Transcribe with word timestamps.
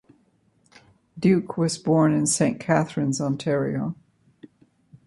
Duke 1.19 1.57
was 1.59 1.77
born 1.77 2.11
in 2.11 2.25
Saint 2.25 2.59
Catharines, 2.59 3.21
Ontario. 3.21 3.95